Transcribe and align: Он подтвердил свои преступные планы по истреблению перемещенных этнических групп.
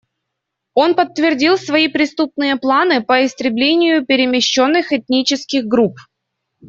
Он 0.73 0.95
подтвердил 0.95 1.59
свои 1.59 1.87
преступные 1.87 2.55
планы 2.55 3.03
по 3.03 3.23
истреблению 3.23 4.03
перемещенных 4.03 4.91
этнических 4.93 5.65
групп. 5.67 5.99